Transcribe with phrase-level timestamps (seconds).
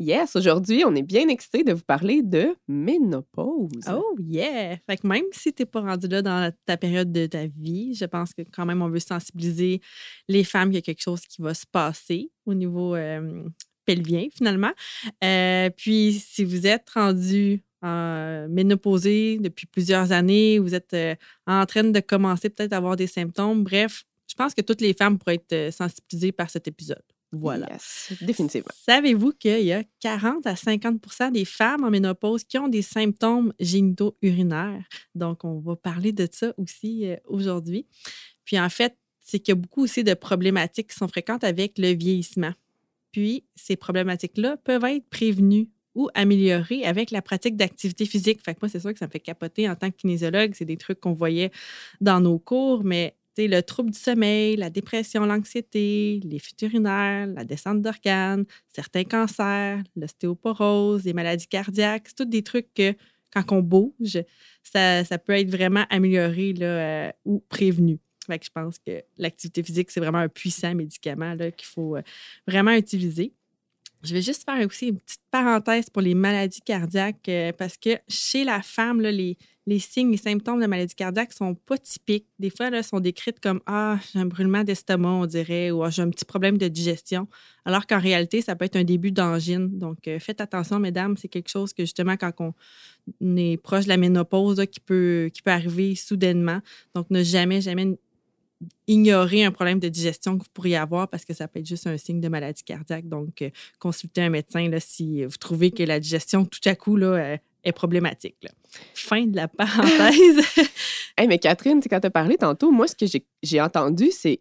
[0.00, 3.70] Yes, aujourd'hui, on est bien excités de vous parler de ménopause.
[3.88, 4.76] Oh yeah!
[4.86, 7.94] Fait que même si tu n'es pas rendu là dans ta période de ta vie,
[7.94, 9.80] je pense que quand même on veut sensibiliser
[10.28, 13.44] les femmes qu'il y a quelque chose qui va se passer au niveau euh,
[13.84, 14.72] pelvien finalement.
[15.22, 21.14] Euh, puis si vous êtes rendu euh, ménopausé depuis plusieurs années, vous êtes euh,
[21.46, 24.94] en train de commencer peut-être à avoir des symptômes, bref, je pense que toutes les
[24.94, 27.02] femmes pourraient être sensibilisées par cet épisode.
[27.36, 27.68] Voilà.
[28.20, 28.70] définitivement.
[28.86, 33.52] Savez-vous qu'il y a 40 à 50 des femmes en ménopause qui ont des symptômes
[33.60, 34.84] génitaux urinaires?
[35.14, 37.86] Donc, on va parler de ça aussi euh, aujourd'hui.
[38.44, 41.78] Puis, en fait, c'est qu'il y a beaucoup aussi de problématiques qui sont fréquentes avec
[41.78, 42.52] le vieillissement.
[43.10, 48.40] Puis, ces problématiques-là peuvent être prévenues ou améliorées avec la pratique d'activité physique.
[48.44, 50.52] Fait que moi, c'est sûr que ça me fait capoter en tant que kinésiologue.
[50.54, 51.50] C'est des trucs qu'on voyait
[52.00, 57.44] dans nos cours, mais le trouble du sommeil, la dépression, l'anxiété, les fuites urinaires, la
[57.44, 62.94] descente d'organes, certains cancers, l'ostéoporose, les maladies cardiaques, c'est tous des trucs que
[63.32, 64.22] quand on bouge,
[64.62, 67.98] ça, peut être vraiment amélioré là, euh, ou prévenu.
[68.26, 72.02] Fait je pense que l'activité physique, c'est vraiment un puissant médicament qu'il faut euh,
[72.46, 73.32] vraiment utiliser.
[74.02, 77.98] Je vais juste faire aussi une petite parenthèse pour les maladies cardiaques euh, parce que
[78.08, 82.26] chez la femme, les, les signes et symptômes de maladie cardiaque sont pas typiques.
[82.38, 85.90] Des fois, elles sont décrites comme Ah, j'ai un brûlement d'estomac, on dirait, ou ah,
[85.90, 87.28] j'ai un petit problème de digestion,
[87.64, 89.78] alors qu'en réalité, ça peut être un début d'angine.
[89.78, 93.88] Donc, euh, faites attention, mesdames, c'est quelque chose que justement, quand on est proche de
[93.88, 96.60] la ménopause, qui, peut, arriver soudainement.
[96.94, 97.96] Donc, ne jamais, jamais
[98.86, 101.86] ignorer un problème de digestion que vous pourriez avoir parce que ça peut être juste
[101.86, 103.08] un signe de maladie cardiaque.
[103.08, 106.96] Donc, euh, consultez un médecin là, si vous trouvez que la digestion, tout à coup,
[106.96, 108.46] là, euh, est problématique.
[108.94, 110.44] Fin de la parenthèse.
[111.18, 113.06] hey, mais Catherine, quand tu as parlé tantôt, moi, ce que
[113.42, 114.40] j'ai entendu, c'est.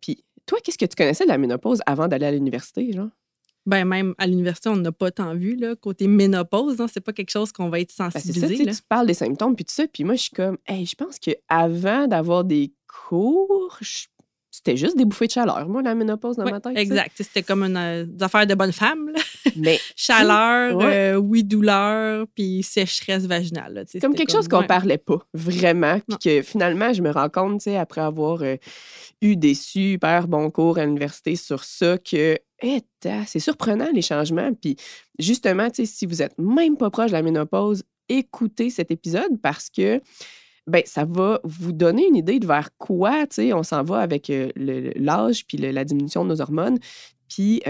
[0.00, 3.10] Puis, toi, qu'est-ce que tu connaissais de la ménopause avant d'aller à l'université, genre?
[3.66, 6.80] Ben, même à l'université, on n'a pas tant vu, là, côté ménopause.
[6.80, 8.64] Hein, c'est pas quelque chose qu'on va être ben, sensibilisé.
[8.64, 9.86] tu parles des symptômes, puis tout ça.
[9.86, 14.06] Puis moi, je suis comme, hey, je pense qu'avant d'avoir des cours, je
[14.50, 16.76] c'était juste des bouffées de chaleur, moi, la ménopause dans ma tête.
[16.76, 17.12] Exact.
[17.14, 19.12] C'était comme une euh, affaire de bonne femme.
[19.56, 23.84] Mais chaleur, euh, oui, douleur, puis sécheresse vaginale.
[24.00, 28.00] comme quelque chose qu'on parlait pas vraiment, puis que finalement, je me rends compte, après
[28.00, 28.56] avoir euh,
[29.22, 32.36] eu des super bons cours à l'université sur ça, que
[33.26, 34.52] c'est surprenant les changements.
[34.52, 34.76] Puis
[35.18, 40.00] justement, si vous êtes même pas proche de la ménopause, écoutez cet épisode parce que
[40.66, 45.46] ben, ça va vous donner une idée de vers quoi on s'en va avec l'âge
[45.46, 46.78] puis la diminution de nos hormones.
[47.28, 47.62] Puis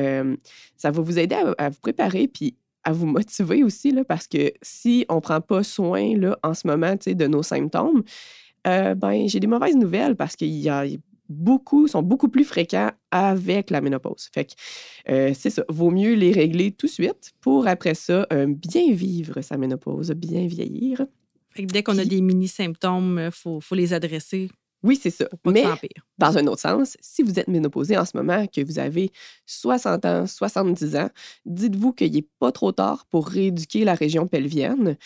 [0.77, 4.53] ça va vous aider à, vous préparer puis à vous motiver aussi, là, parce que
[4.63, 8.03] si on ne prend pas soin là, en ce moment de nos symptômes,
[8.65, 10.85] ben, j'ai des mauvaises nouvelles parce qu'il y a
[11.29, 14.29] beaucoup, sont beaucoup plus fréquents avec la ménopause.
[14.33, 18.93] Fait que c'est ça, vaut mieux les régler tout de suite pour après ça bien
[18.93, 21.07] vivre sa ménopause, bien vieillir
[21.67, 24.51] dès qu'on a des mini-symptômes, il euh, faut, les adresser.
[24.83, 25.29] Oui, c'est ça.
[25.45, 25.65] Mais
[26.17, 29.11] dans un autre sens, si vous êtes ménopausé en ce moment, que vous avez
[29.47, 31.11] 60 ans, 70 ans,
[31.45, 34.97] dites-vous qu'il n'est pas trop tard pour rééduquer la région pelvienne.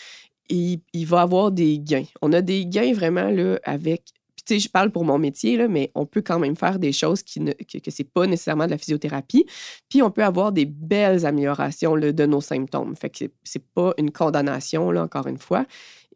[0.47, 2.05] Et il va avoir des gains.
[2.21, 4.13] On a des gains vraiment là, avec
[4.45, 6.91] tu sais, je parle pour mon métier, là, mais on peut quand même faire des
[6.91, 9.45] choses qui ne, que, ce n'est pas nécessairement de la physiothérapie.
[9.89, 12.95] Puis on peut avoir des belles améliorations là, de nos symptômes.
[12.95, 15.65] Fait que c'est, c'est pas une condamnation, là, encore une fois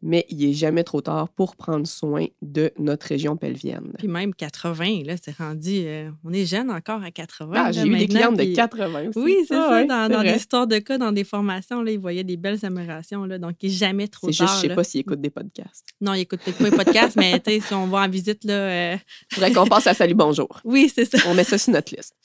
[0.02, 3.92] mais il n'est jamais trop tard pour prendre soin de notre région pelvienne.
[3.98, 5.82] Puis même 80, là, c'est rendu.
[5.84, 7.52] Euh, on est jeune encore à 80.
[7.54, 9.18] Ah, j'ai eu des clientes de 80 aussi.
[9.18, 9.84] Oui, c'est ça.
[9.84, 13.24] dans, dans des histoires de cas, dans des formations, là, ils voyaient des belles améliorations.
[13.24, 14.34] Là, donc, il n'est jamais trop tard.
[14.34, 15.84] C'est juste, je ne sais pas s'ils écoutent des podcasts.
[16.00, 18.54] Non, ils n'écoutent pas les podcasts, mais si on va en visite, là.
[18.54, 18.96] Euh...
[19.32, 20.60] Faudrait qu'on passe à Salut Bonjour.
[20.64, 21.18] Oui, c'est ça.
[21.28, 22.14] On met ça sur notre liste.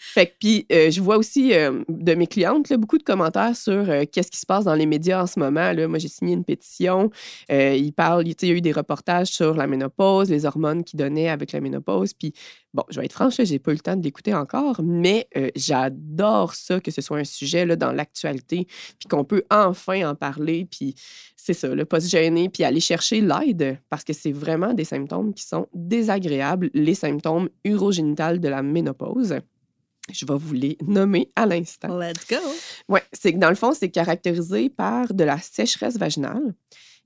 [0.00, 3.56] fait que, puis, euh, je vois aussi euh, de mes clientes là, beaucoup de commentaires
[3.56, 5.72] sur qu'est-ce qui se passe dans les médias en ce moment.
[5.72, 5.86] Là.
[5.86, 7.09] Moi, j'ai signé une pétition
[7.50, 10.98] euh, il parle, il y a eu des reportages sur la ménopause, les hormones qu'il
[10.98, 12.12] donnait avec la ménopause.
[12.14, 12.32] Puis,
[12.74, 15.50] bon, je vais être franche, j'ai pas eu le temps de l'écouter encore, mais euh,
[15.56, 18.66] j'adore ça, que ce soit un sujet là, dans l'actualité,
[18.98, 20.66] puis qu'on peut enfin en parler.
[20.70, 20.94] Puis,
[21.36, 24.84] c'est ça, le pas se gêner, puis aller chercher l'aide, parce que c'est vraiment des
[24.84, 29.36] symptômes qui sont désagréables, les symptômes urogénitales de la ménopause.
[30.12, 31.98] Je vais vous les nommer à l'instant.
[31.98, 32.36] Let's go!
[32.88, 36.54] Oui, c'est que dans le fond, c'est caractérisé par de la sécheresse vaginale,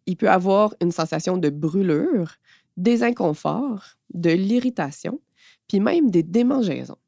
[0.06, 2.34] il peut avoir une sensation de brûlure,
[2.76, 5.20] des inconforts, de l'irritation,
[5.68, 6.98] puis même des démangeaisons.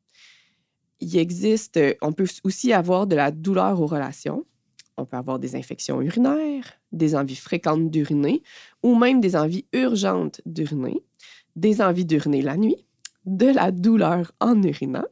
[1.00, 4.46] Il existe, on peut aussi avoir de la douleur aux relations.
[4.96, 8.42] On peut avoir des infections urinaires, des envies fréquentes d'uriner
[8.82, 11.02] ou même des envies urgentes d'uriner,
[11.54, 12.86] des envies d'uriner la nuit,
[13.26, 15.04] de la douleur en urinant.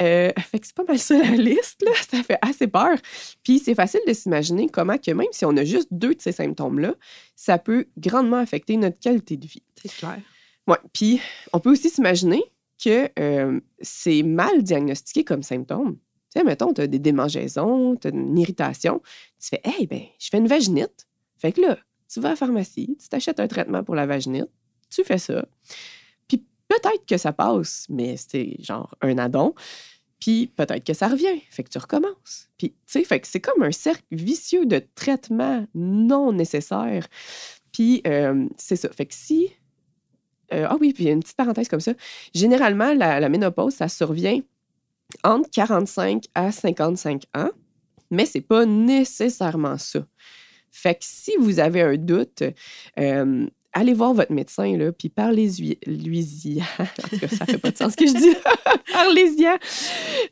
[0.00, 1.92] Euh, fait que c'est pas mal ça la liste, là.
[2.08, 2.96] ça fait assez peur.
[3.42, 6.32] Puis c'est facile de s'imaginer comment que même si on a juste deux de ces
[6.32, 6.94] symptômes-là,
[7.36, 9.62] ça peut grandement affecter notre qualité de vie.
[9.80, 10.20] C'est clair.
[10.66, 10.78] Ouais.
[10.92, 11.20] Puis
[11.52, 12.42] on peut aussi s'imaginer
[12.82, 15.98] que euh, c'est mal diagnostiqué comme symptôme.
[16.32, 19.02] Tu sais, mettons, tu as des démangeaisons, tu as une irritation.
[19.40, 21.06] Tu fais, hey, ben, je fais une vaginite.
[21.38, 24.48] Fait que là, tu vas à la pharmacie, tu t'achètes un traitement pour la vaginite,
[24.90, 25.44] tu fais ça.
[26.70, 29.54] Peut-être que ça passe, mais c'est genre un addon.
[30.20, 32.48] Puis peut-être que ça revient, fait que tu recommences.
[32.58, 37.08] Puis, tu sais, fait que c'est comme un cercle vicieux de traitement non nécessaire.
[37.72, 38.88] Puis, euh, c'est ça.
[38.90, 39.48] Fait que si.
[40.52, 41.94] Euh, ah oui, puis une petite parenthèse comme ça.
[42.34, 44.38] Généralement, la, ménopause, ça survient
[45.24, 47.50] entre 45 à 55 ans,
[48.12, 50.06] mais c'est pas nécessairement ça.
[50.70, 52.44] Fait que si vous avez un doute,
[52.98, 55.78] euh, allez voir votre médecin, puis parlez-lui.
[57.28, 58.34] ça fait pas de sens ce que je dis.
[58.92, 59.46] parlez-y.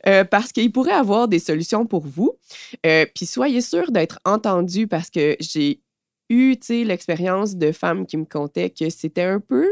[0.07, 2.37] Euh, parce qu'il pourrait avoir des solutions pour vous.
[2.85, 5.81] Euh, puis soyez sûr d'être entendu parce que j'ai
[6.29, 9.67] eu l'expérience de femmes qui me contaient que c'était un peu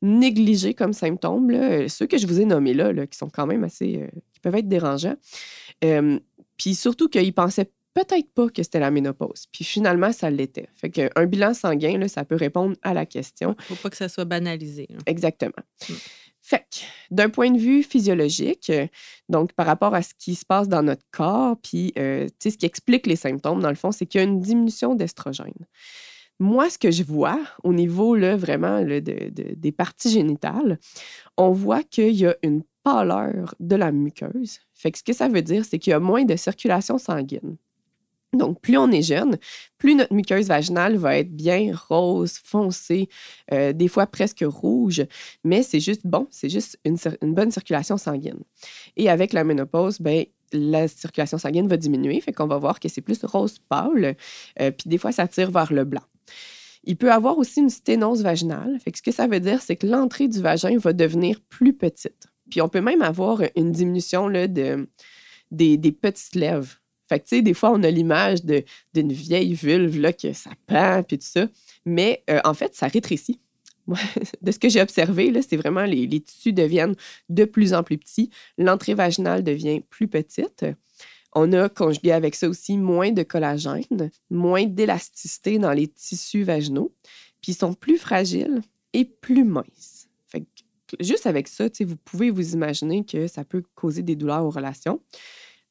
[0.00, 1.50] négligé comme symptôme.
[1.50, 1.88] Là.
[1.88, 4.00] Ceux que je vous ai nommés là, là qui sont quand même assez.
[4.02, 5.16] Euh, qui peuvent être dérangeants.
[6.56, 9.46] puis surtout qu'ils pensaient peut-être pas que c'était la ménopause.
[9.52, 10.68] Puis finalement, ça l'était.
[10.74, 13.54] Fait qu'un bilan sanguin, là, ça peut répondre à la question.
[13.60, 14.88] Faut pas que ça soit banalisé.
[15.06, 15.52] Exactement.
[15.88, 15.94] Mm.
[16.44, 16.80] Fait que,
[17.14, 18.88] d'un point de vue physiologique, euh,
[19.28, 22.66] donc par rapport à ce qui se passe dans notre corps, puis euh, ce qui
[22.66, 25.54] explique les symptômes, dans le fond, c'est qu'il y a une diminution d'estrogène.
[26.40, 30.80] Moi, ce que je vois au niveau là, vraiment de, des parties génitales,
[31.36, 34.58] on voit qu'il y a une pâleur de la muqueuse.
[34.74, 37.56] Fait que ce que ça veut dire, c'est qu'il y a moins de circulation sanguine.
[38.32, 39.36] Donc, plus on est jeune,
[39.76, 43.10] plus notre muqueuse vaginale va être bien rose, foncée,
[43.52, 45.04] euh, des fois presque rouge,
[45.44, 46.96] mais c'est juste bon, c'est juste une,
[47.34, 48.40] bonne circulation sanguine.
[48.96, 52.88] Et avec la ménopause, ben, la circulation sanguine va diminuer, fait qu'on va voir que
[52.88, 54.16] c'est plus rose pâle,
[54.60, 56.02] euh, puis des fois ça tire vers le blanc.
[56.84, 58.78] Il peut avoir aussi une sténose vaginale.
[58.80, 61.74] Fait que ce que ça veut dire, c'est que l'entrée du vagin va devenir plus
[61.74, 62.26] petite.
[62.50, 64.88] Puis on peut même avoir une diminution de,
[65.52, 66.81] des petites lèvres.
[67.18, 71.18] Tu sais, des fois, on a l'image d'une vieille vulve, là, que ça pend, puis
[71.18, 71.46] tout ça.
[71.84, 73.40] Mais euh, en fait, ça rétrécit.
[74.42, 76.94] de ce que j'ai observé, c'est vraiment les, les, tissus deviennent
[77.28, 78.30] de plus en plus petits.
[78.56, 80.64] L'entrée vaginale devient plus petite.
[81.34, 86.94] On a conjugué avec ça aussi moins de collagène, moins d'élasticité dans les tissus vaginaux,
[87.40, 88.60] puis ils sont plus fragiles
[88.92, 90.08] et plus minces.
[91.00, 95.00] Juste avec ça, vous pouvez vous imaginer que ça peut causer des douleurs aux relations.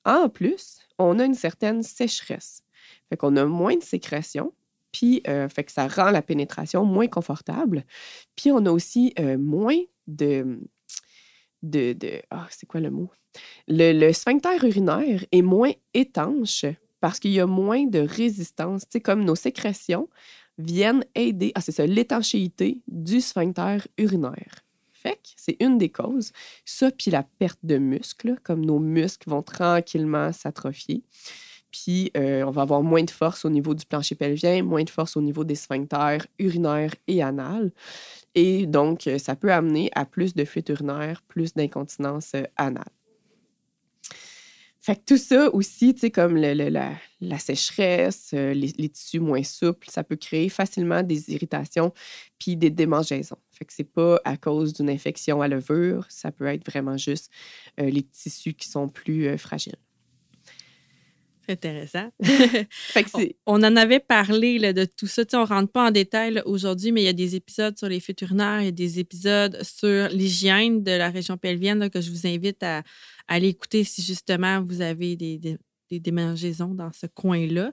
[0.04, 2.64] En plus, on a une certaine sécheresse.
[3.10, 4.54] Fait qu'on a moins de sécrétion,
[4.92, 7.86] puis euh, fait que ça rend la pénétration moins confortable.
[8.36, 10.60] Puis on a aussi euh, moins de.
[11.64, 13.10] de, ah, c'est quoi le mot?
[13.68, 16.66] Le, sphincter urinaire est moins étanche
[17.00, 18.88] parce qu'il y a moins de résistance.
[18.90, 20.10] Tu comme nos sécrétions
[20.58, 24.64] viennent aider, ah, c'est ça, l'étanchéité du sphincter urinaire.
[25.36, 26.32] C'est une des causes.
[26.66, 31.04] Ça, puis la perte de muscles, comme nos muscles vont tranquillement s'atrophier.
[31.72, 34.90] Puis euh, on va avoir moins de force au niveau du plancher pelvien, moins de
[34.90, 37.72] force au niveau des sphincters urinaires et anal.
[38.36, 42.84] Et donc, euh, ça peut amener à plus de fuite urinaire, plus d'incontinence euh, anale.
[44.80, 49.88] Fait que tout ça aussi, tu sais, comme la, sécheresse, les, les, tissus moins souples,
[49.92, 51.94] ça peut créer facilement des irritations
[52.40, 53.38] puis des démangeaisons.
[53.62, 57.32] Fait que c'est pas à cause d'une infection à levure, ça peut être vraiment juste
[57.80, 59.76] euh, les tissus qui sont plus euh, fragiles.
[61.46, 62.10] C'est intéressant.
[63.46, 65.22] on, en avait parlé là, de tout ça.
[65.34, 68.00] on ne rentre pas en détail aujourd'hui, mais il y a des épisodes sur les
[68.00, 72.26] futurinaires, il y a des épisodes sur l'hygiène de la région pelvienne que je vous
[72.26, 72.82] invite à,
[73.28, 75.60] aller écouter si justement vous avez des, des
[76.00, 77.72] démangeaisons dans ce coin-là.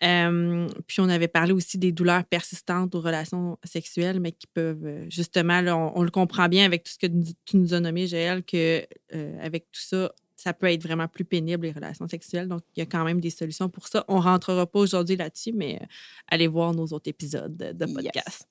[0.00, 5.06] puis on avait parlé aussi des douleurs persistantes aux relations sexuelles, mais qui peuvent euh,
[5.08, 5.60] justement,
[5.94, 7.12] on, le comprend bien avec tout ce que
[7.44, 11.24] tu nous as nommé, Jaël, que euh, avec tout ça, ça peut être vraiment plus
[11.24, 12.48] pénible les relations sexuelles.
[12.48, 14.04] Donc, il y a quand même des solutions pour ça.
[14.08, 15.86] On ne rentrera pas aujourd'hui là-dessus, mais euh,
[16.28, 18.48] allez voir nos autres épisodes de, podcast.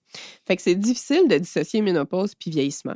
[0.48, 2.96] Fait que c'est difficile de dissocier ménopause puis vieillissement.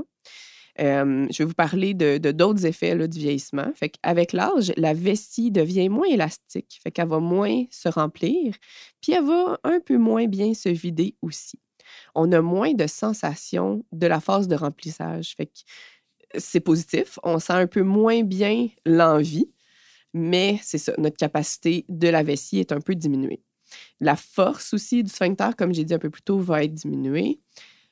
[0.78, 3.72] Je vais vous parler de d'autres effets là, du vieillissement.
[3.76, 8.56] Fait Avec l'âge, la vessie devient moins élastique, fait qu'elle va moins se remplir,
[9.02, 11.60] puis elle va un peu moins bien se vider aussi.
[12.16, 15.34] On a moins de sensations de la phase de remplissage.
[15.36, 15.50] Fait
[16.38, 17.20] c'est positif.
[17.24, 19.50] On sent un peu moins bien l'envie,
[20.14, 23.42] mais c'est ça, notre capacité de la vessie est un peu diminuée.
[24.00, 27.40] La force aussi du sphincter, comme j'ai dit un peu plus tôt, va être diminuée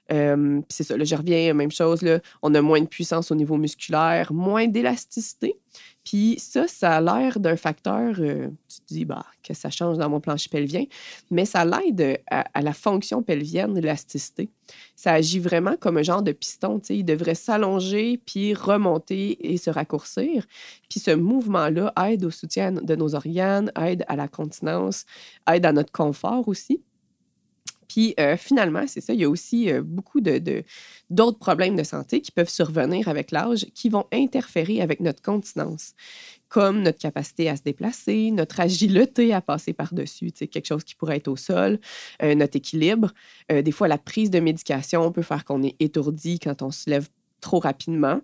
[0.09, 3.57] c'est ça, là, je reviens, même chose, là, on a moins de puissance au niveau
[3.57, 5.57] musculaire, moins d'élasticité.
[6.05, 9.97] Puis ça, ça a l'air d'un facteur, euh, tu te dis bah, que ça change
[9.97, 10.85] dans mon plancher pelvien,
[11.31, 14.51] mais ça l'aide à, la fonction pelvienne, l'élasticité.
[14.95, 16.79] Ça agit vraiment comme un genre de piston.
[16.89, 20.45] Il devrait s'allonger, puis remonter et se raccourcir.
[20.89, 25.05] Puis ce mouvement-là aide au soutien de nos organes, aide à la continence,
[25.51, 26.83] aide à notre confort aussi.
[27.87, 32.21] Puis euh, finalement, c'est ça, il y a aussi euh, beaucoup d'autres problèmes de santé
[32.21, 35.93] qui peuvent survenir avec l'âge qui vont interférer avec notre continence,
[36.49, 41.17] comme notre capacité à se déplacer, notre agilité à passer par-dessus, quelque chose qui pourrait
[41.17, 41.79] être au sol,
[42.21, 43.13] euh, notre équilibre.
[43.49, 47.09] des fois, la prise de médication peut faire qu'on est étourdi quand on se lève
[47.41, 48.21] trop rapidement.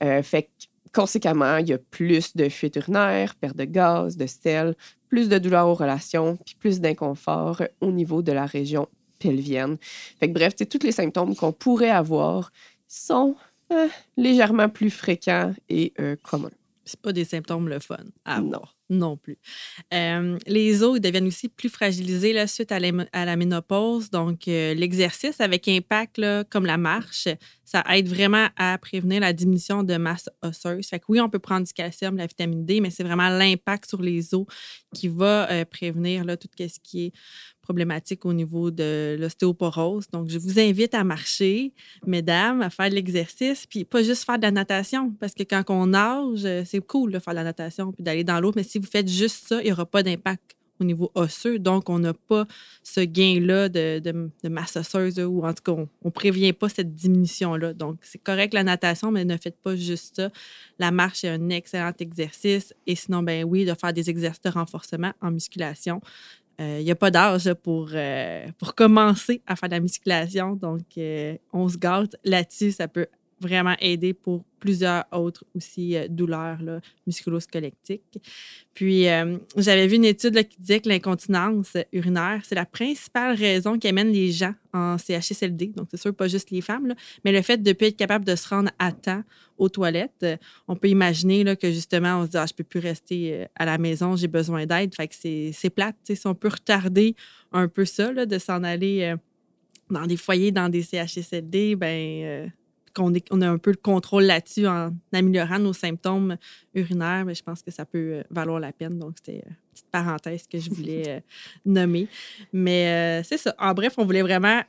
[0.00, 0.50] fait
[0.92, 4.76] conséquemment, il y a plus de fuite urinaire, perte de gaz, de sel,
[5.12, 8.88] plus de douleurs aux relations, puis plus d'inconfort au niveau de la région
[9.18, 9.76] pelvienne.
[10.18, 12.50] Fait que bref, tous les symptômes qu'on pourrait avoir
[12.88, 13.36] sont
[13.74, 16.56] euh, légèrement plus fréquents et euh, communs.
[16.86, 18.74] C'est pas des symptômes le fun à avoir.
[18.92, 19.16] Non.
[19.16, 19.38] plus.
[19.94, 24.10] Euh, les os deviennent aussi plus fragilisés là, suite à la, ménopause.
[24.10, 26.20] Donc, l'exercice avec impact,
[26.50, 27.28] comme la marche,
[27.64, 30.86] ça aide vraiment à prévenir la diminution de masse osseuse.
[30.88, 33.88] Fait que oui, on peut prendre du calcium, la vitamine D, mais c'est vraiment l'impact
[33.88, 34.44] sur les os
[34.94, 37.12] qui va prévenir là, tout ce qui est
[37.72, 40.06] problématique au niveau de l'ostéoporose.
[40.10, 41.72] Donc, je vous invite à marcher,
[42.06, 45.62] mesdames, à faire de l'exercice, puis pas juste faire de la natation, parce que quand
[45.70, 48.62] on nage, euh, c'est cool de faire de la natation puis d'aller dans l'eau, mais
[48.62, 51.58] si vous faites juste ça, il n'y aura pas d'impact au niveau osseux.
[51.58, 52.44] Donc, on n'a pas
[52.82, 57.72] ce gain-là de, masse osseuse, ou en tout cas, on ne prévient pas cette diminution-là.
[57.72, 60.30] Donc, c'est correct la natation, mais ne faites pas juste ça.
[60.78, 62.74] La marche est un excellent exercice.
[62.86, 66.02] Et sinon, ben oui, de faire des exercices de renforcement en musculation.
[66.58, 70.54] Il euh, n'y a pas d'âge pour, euh, pour commencer à faire de la musculation.
[70.54, 72.72] Donc, euh, on se gâte là-dessus.
[72.72, 73.06] Ça peut
[73.42, 76.80] vraiment aider pour plusieurs autres aussi euh, douleurs là.
[78.74, 83.76] Puis, euh, j'avais vu une étude qui disait que l'incontinence urinaire, c'est la principale raison
[83.76, 85.72] qui amène les gens en CHSLD.
[85.76, 86.94] Donc, c'est sûr, pas juste les femmes, là,
[87.24, 89.24] mais le fait de ne plus être capable de se rendre à temps
[89.58, 90.36] aux toilettes, euh,
[90.68, 93.46] on peut imaginer là, que justement, on se dit ah, je ne peux plus rester
[93.56, 94.94] à la maison, j'ai besoin d'aide.
[94.94, 95.96] Fait que c'est plate.
[96.04, 97.16] Si on peut retarder
[97.50, 99.14] un peu ça, de s'en aller
[99.90, 102.50] dans des foyers, dans des CHSLD, ben
[102.94, 106.36] qu'on on a un peu le contrôle là-dessus en améliorant nos symptômes
[106.74, 108.98] urinaires, mais je pense que ça peut euh, valoir la peine.
[108.98, 111.20] Donc, c'était une petite parenthèse que je voulais euh,
[111.64, 112.08] nommer.
[112.52, 113.54] Mais euh, c'est ça.
[113.58, 114.62] En bref, on voulait vraiment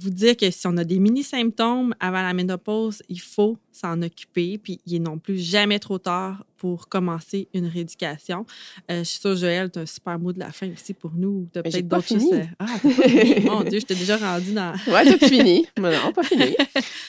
[0.00, 4.58] vous dire que si on a des mini-symptômes avant la ménopause, il faut s'en occuper.
[4.58, 8.46] Puis, il n'est non plus jamais trop tard pour commencer une rééducation.
[8.88, 11.48] je suis sûre, Joël, tu as un super mot de la fin aussi pour nous.
[11.52, 12.40] Tu as peut-être d'autres choses.
[12.58, 13.44] Ah, pas fini?
[13.44, 14.72] Mon Dieu, je t'ai déjà rendu dans.
[14.86, 15.66] ouais, tu fini.
[15.78, 16.56] non, pas fini.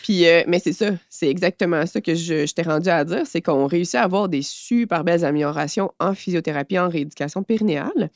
[0.03, 0.91] Puis, mais c'est ça.
[1.09, 3.23] C'est exactement ça que je, je t'ai rendu à dire.
[3.25, 7.14] C'est qu'on réussit à avoir des super belles améliorations en physiothérapie, en rééducation
[7.47, 8.09] périnéale.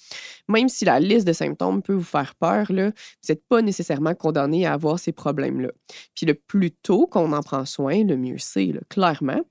[0.47, 4.15] Même si la liste de symptômes peut vous faire peur, là, vous n'êtes pas nécessairement
[4.15, 5.69] condamné à avoir ces problèmes-là.
[6.15, 9.41] Puis le plus tôt qu'on en prend soin, le mieux c'est, clairement.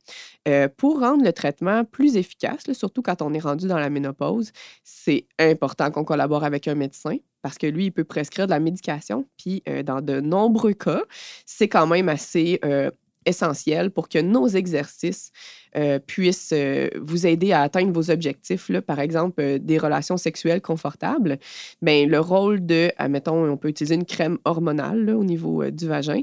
[0.46, 4.52] Euh, pour rendre le traitement plus efficace, surtout quand on est rendu dans la ménopause,
[4.84, 8.60] c'est important qu'on collabore avec un médecin parce que lui, il peut prescrire de la
[8.60, 9.26] médication.
[9.36, 11.02] Puis euh, dans de nombreux cas,
[11.46, 12.90] c'est quand même assez euh,
[13.26, 15.30] essentiel pour que nos exercices
[15.76, 18.68] euh, puissent euh, vous aider à atteindre vos objectifs.
[18.68, 21.38] Là, par exemple, euh, des relations sexuelles confortables.
[21.82, 26.22] Bien, le rôle de, admettons, on peut utiliser une crème hormonale au niveau du vagin.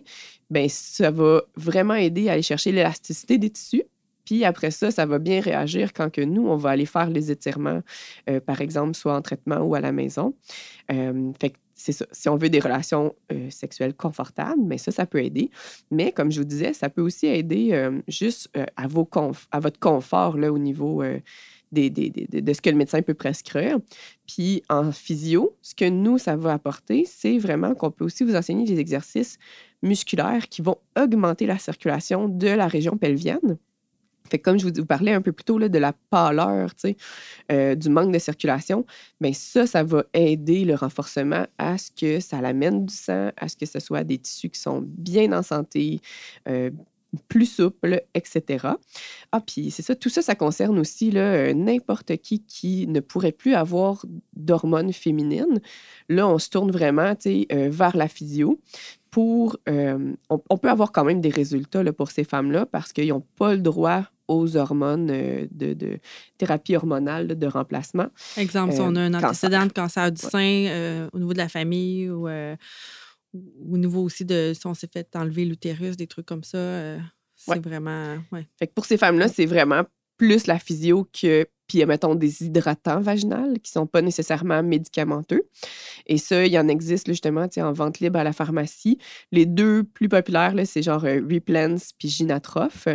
[0.49, 3.83] Bien, ça va vraiment aider à aller chercher l'élasticité des tissus.
[4.25, 7.29] Puis après ça, ça va bien réagir quand que nous, on va aller faire les
[7.29, 7.81] étirements,
[8.47, 10.33] par exemple, soit en traitement ou à la maison.
[10.89, 15.51] fait Si on veut des relations euh, sexuelles confortables, mais ça, peut aider.
[15.91, 20.37] Mais comme je vous disais, ça peut aussi aider euh, juste euh, à, votre confort
[20.37, 21.03] là, au niveau
[21.73, 23.77] de ce que le médecin peut prescrire.
[24.25, 28.35] Puis en physio, ce que nous, ça va apporter, c'est vraiment qu'on peut aussi vous
[28.35, 29.37] enseigner des exercices
[29.83, 33.57] musculaires qui vont augmenter la circulation de la région pelvienne.
[34.29, 36.71] Fait comme je vous parlais un peu plus tôt de la pâleur,
[37.51, 38.85] euh, du manque de circulation,
[39.21, 43.55] bien ça, va aider le renforcement à ce que ça l'amène du sang, à ce
[43.55, 46.01] que ce soit des tissus qui sont bien en santé,
[46.47, 46.71] euh,
[47.27, 48.67] plus souple, etc.
[49.31, 54.05] Ah, puis tout ça, ça concerne aussi n'importe qui qui ne pourrait plus avoir
[54.35, 55.61] d'hormones féminines.
[56.09, 58.59] Là, on se tourne vraiment euh, vers la physio.
[59.11, 63.23] Pour, euh, on, peut avoir quand même des résultats pour ces femmes-là parce qu'ils n'ont
[63.37, 65.99] pas le droit aux hormones euh, de,
[66.37, 68.07] thérapie hormonale de remplacement.
[68.37, 72.09] Exemple, si on a un antécédent de cancer du sein au niveau de la famille
[72.09, 72.27] ou
[73.71, 76.99] au niveau aussi de si on s'est fait enlever l'utérus, des trucs comme ça, euh,
[77.35, 78.17] c'est vraiment.
[78.31, 78.47] Ouais.
[78.57, 79.83] Fait que pour ces femmes-là, c'est vraiment
[80.17, 85.43] plus la physio que, puis mettons, des hydratants vaginales qui ne sont pas nécessairement médicamenteux.
[86.05, 88.97] Et ça, il y en existe justement en vente libre à la pharmacie.
[89.33, 92.87] Les deux plus populaires, c'est genre euh, Replens puis Ginatroph.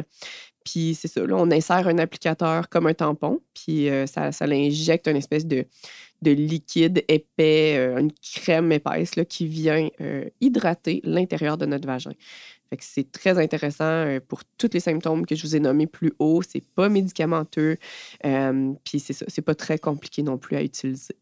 [0.64, 4.46] Puis c'est ça, là, on insère un applicateur comme un tampon, puis euh, ça, ça
[4.46, 5.66] l'injecte une espèce de,
[6.22, 11.86] de liquide épais, euh, une crème épaisse là, qui vient euh, hydrater l'intérieur de notre
[11.86, 12.12] vagin.
[12.68, 16.12] Fait que c'est très intéressant pour tous les symptômes que je vous ai nommés plus
[16.20, 16.40] haut.
[16.42, 17.78] C'est pas médicamenteux,
[18.22, 21.16] puis c'est ça, c'est pas très compliqué non plus à utiliser.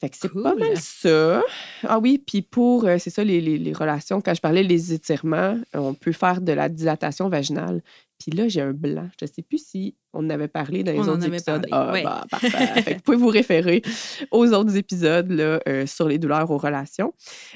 [0.00, 1.42] Fait que c'est pas mal ça.
[1.84, 5.58] Ah oui, puis pour, euh, c'est ça, les, les, relations, quand je parlais des étirements,
[5.72, 7.82] on peut faire de la dilatation vaginale.
[8.18, 9.08] Puis là, j'ai un blanc.
[9.18, 11.66] Je ne sais plus si on en avait parlé dans les autres épisodes.
[11.70, 12.94] Ah, bah, parfait.
[12.94, 13.82] vous pouvez vous référer
[14.30, 17.12] aux autres épisodes là, euh, sur les douleurs aux relations.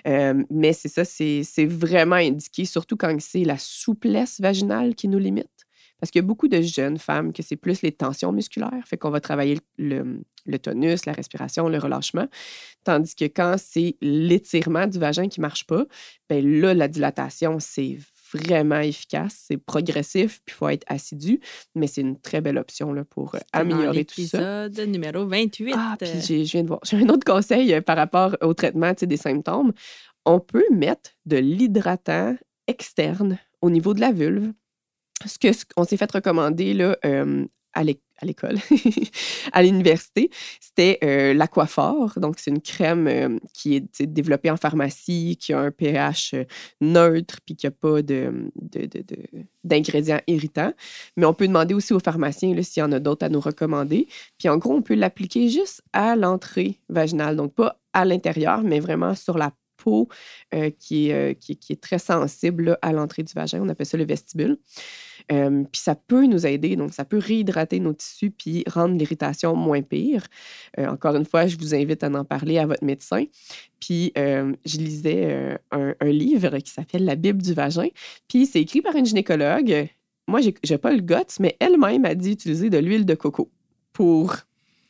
[0.07, 5.19] Euh, mais c'est ça, c'est vraiment indiqué, surtout quand c'est la souplesse vaginale qui nous
[5.19, 5.49] limite.
[6.01, 8.97] Parce qu'il y a beaucoup de jeunes femmes que c'est plus les tensions musculaires, fait
[8.97, 10.23] qu'on va travailler le,
[10.63, 12.27] tonus, la respiration, le relâchement.
[12.85, 15.85] Tandis que quand c'est l'étirement du vagin qui ne marche pas,
[16.29, 17.99] bien là, la dilatation, c'est
[18.33, 21.41] vraiment efficace, c'est progressif, puis il faut être assidu,
[21.75, 24.67] mais c'est une très belle option là, pour améliorer tout ça.
[24.67, 25.75] Épisode numéro 28.
[25.77, 26.81] Ah, puis je viens de voir.
[26.85, 29.73] J'ai un autre conseil euh, par rapport au traitement des symptômes.
[30.25, 34.53] On peut mettre de l'hydratant externe au niveau de la vulve
[35.29, 38.59] ce qu'on s'est fait recommander là, euh, à l'école,
[39.53, 41.35] à l'université, c'était euh.
[42.17, 46.35] Donc, c'est une crème euh, qui est développée en pharmacie, qui a un pH
[46.81, 48.03] neutre, puis qui n'a pas
[49.65, 50.73] d'ingrédients irritants.
[51.17, 54.09] Mais on peut demander aussi aux pharmaciens s'il y en a d'autres à nous recommander.
[54.39, 57.37] Puis, en gros, on peut l'appliquer juste à l'entrée vaginale.
[57.37, 59.53] Donc, pas à l'intérieur, mais vraiment sur la
[59.83, 60.09] peau
[60.79, 63.61] qui, est, qui, est très sensible à l'entrée du vagin.
[63.63, 64.59] On appelle ça le vestibule
[65.29, 69.83] puis ça peut nous aider, donc ça peut réhydrater nos tissus puis rendre l'irritation moins
[69.83, 70.27] pire.
[70.79, 73.25] Euh, encore une fois, je vous invite à en parler à votre médecin.
[73.79, 77.89] Puis je lisais euh, un, livre qui s'appelle La Bible du vagin.
[78.29, 79.89] Puis c'est écrit par une gynécologue.
[80.27, 83.51] Moi, je n'ai pas le goût, mais elle-même a dit utiliser de l'huile de coco
[83.93, 84.37] pour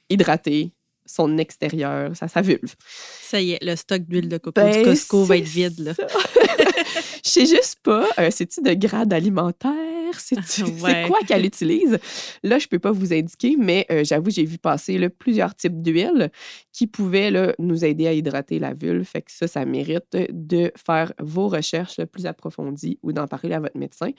[0.09, 0.73] hydrater
[1.11, 2.75] son extérieur, sa, sa vulve.
[3.21, 5.81] Ça y est, le stock d'huile de coco du ben, Costco va être vide.
[5.81, 5.93] Là.
[7.25, 9.75] Je sais juste pas, euh, c'est-tu de grade alimentaire?
[10.19, 11.99] C'est quoi qu'elle utilise?
[12.43, 15.81] Là, je peux pas vous indiquer, mais euh, j'avoue, j'ai vu passer là, plusieurs types
[15.81, 16.33] d'huile
[16.73, 19.05] qui pouvaient là, nous aider à hydrater la vulve.
[19.05, 23.61] Fait que ça, ça mérite de faire vos recherches plus approfondies ou d'en parler à
[23.61, 24.11] votre médecin.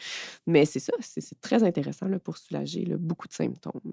[0.48, 3.92] Mais c'est ça, c'est très intéressant pour soulager beaucoup de symptômes.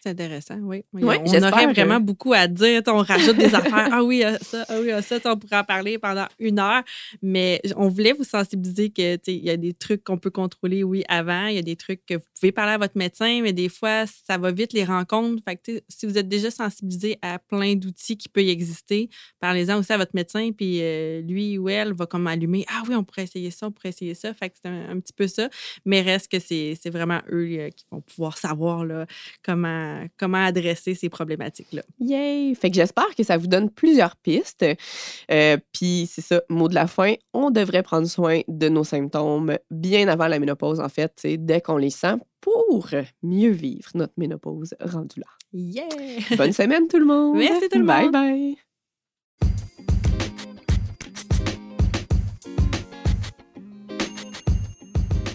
[0.00, 0.84] C'est intéressant, oui.
[0.92, 2.82] on aurait vraiment beaucoup à dire.
[2.86, 3.88] On rajoute des affaires.
[3.92, 6.82] Ah oui, ça, ah oui, ça, on pourrait en parler pendant une heure.
[7.22, 11.04] Mais on voulait vous sensibiliser que il y a des trucs qu'on peut contrôler, oui,
[11.08, 11.46] avant.
[11.46, 14.04] Il y a des trucs que vous pouvez parler à votre médecin, mais des fois,
[14.06, 15.42] ça va vite les rencontres.
[15.46, 19.08] Fait que, si vous êtes déjà sensibilisé à plein d'outils qui peuvent exister,
[19.40, 22.64] parlez-en aussi à votre médecin, puis euh, lui ou elle va comme allumer.
[22.68, 24.32] Ah oui, on pourrait essayer ça, on pourrait essayer ça.
[24.34, 25.48] Fait que c'est un, petit peu ça.
[25.84, 29.06] Mais reste que c'est vraiment eux euh, qui vont pouvoir savoir là,
[29.50, 31.82] comment, comment adresser ces problématiques-là.
[31.98, 32.54] Yay!
[32.54, 34.64] Fait que j'espère que ça vous donne plusieurs pistes.
[35.30, 39.56] Euh, puis c'est ça, mot de la fin, on devrait prendre soin de nos symptômes
[39.70, 42.88] bien avant la ménopause, en fait, dès qu'on les sent pour
[43.22, 45.26] mieux vivre notre ménopause rendue là.
[45.52, 45.88] Yeah!
[46.36, 47.36] Bonne semaine tout le monde!
[47.36, 48.10] Merci tout le monde!
[48.12, 48.69] Bye bye!